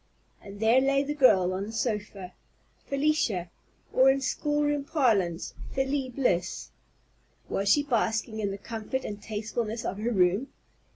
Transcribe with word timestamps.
And 0.41 0.59
there 0.59 0.81
lay 0.81 1.03
the 1.03 1.13
girl 1.13 1.53
on 1.53 1.67
the 1.67 1.71
sofa, 1.71 2.33
Felicia, 2.87 3.51
or, 3.93 4.09
in 4.09 4.19
schoolroom 4.19 4.83
parlance, 4.83 5.53
Felie 5.75 6.09
Bliss. 6.09 6.71
Was 7.49 7.69
she 7.69 7.83
basking 7.83 8.39
in 8.39 8.49
the 8.49 8.57
comfort 8.57 9.05
and 9.05 9.21
tastefulness 9.21 9.85
of 9.85 9.99
her 9.99 10.09
room? 10.11 10.47